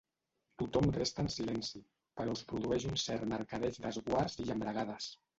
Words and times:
Tothom 0.59 0.85
resta 0.93 1.25
en 1.25 1.27
silenci, 1.33 1.81
però 2.21 2.33
es 2.37 2.41
produeix 2.51 2.87
un 2.91 2.97
cert 3.01 3.27
mercadeig 3.33 3.77
d'esguards 3.83 4.39
i 4.45 4.47
llambregades. 4.49 5.11